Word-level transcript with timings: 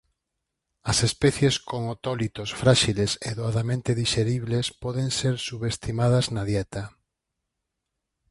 As 0.91 0.97
especies 1.09 1.55
con 1.69 1.81
otólitos 1.95 2.49
fráxiles 2.61 3.11
e 3.29 3.31
doadamente 3.39 3.91
dixeribles 4.01 4.65
poden 4.83 5.07
ser 5.19 5.35
subestimadas 5.49 6.25
na 6.35 6.43
dieta. 6.49 6.83